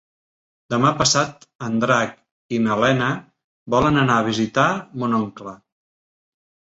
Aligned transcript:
Demà 0.73 0.93
passat 1.01 1.45
en 1.67 1.75
Drac 1.83 2.15
i 2.57 2.61
na 2.67 2.77
Lena 2.85 3.09
volen 3.75 4.01
anar 4.05 4.19
a 4.23 4.27
visitar 4.33 4.67
mon 5.03 5.15
oncle. 5.23 5.55